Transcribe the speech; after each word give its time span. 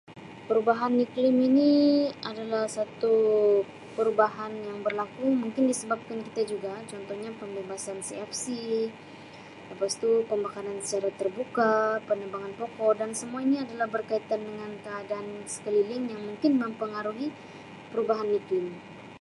Perubahan 0.49 0.93
iklim 1.05 1.35
ini 1.49 1.71
adalah 2.29 2.65
satu 2.77 3.15
perubahan 3.95 4.49
yang 4.67 4.77
berlaku 4.85 5.25
mungkin 5.41 5.63
disebabkan 5.71 6.19
kita 6.27 6.41
juga. 6.51 6.73
Contohnya 6.91 7.29
pembebasan 7.41 7.99
CFC, 8.07 8.45
lepas 9.69 9.93
tu 10.01 10.09
pembakaran 10.29 10.77
secara 10.85 11.09
terbuka, 11.21 11.73
penebangan 12.09 12.53
pokok 12.59 12.91
dan 12.99 13.11
semuanya 13.21 13.57
adalah 13.65 13.85
berkaitan 13.95 14.41
dengan 14.49 14.71
keadaan 14.85 15.27
sekeliling 15.53 16.03
yang 16.11 16.21
mungkin 16.33 16.51
mempengaruhi 16.61 17.27
perubahan 17.93 18.25
iklim. 18.39 18.67